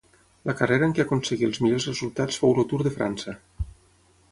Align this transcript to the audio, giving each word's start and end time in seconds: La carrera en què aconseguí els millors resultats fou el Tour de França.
La 0.49 0.53
carrera 0.61 0.87
en 0.91 0.95
què 0.99 1.03
aconseguí 1.03 1.47
els 1.49 1.61
millors 1.65 1.87
resultats 1.91 2.41
fou 2.45 2.59
el 2.59 2.65
Tour 2.73 2.85
de 2.91 2.95
França. 2.99 3.39